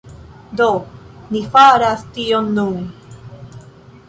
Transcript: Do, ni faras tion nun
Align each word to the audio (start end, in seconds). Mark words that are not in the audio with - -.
Do, 0.61 0.69
ni 1.35 1.43
faras 1.57 2.07
tion 2.17 2.51
nun 2.57 2.83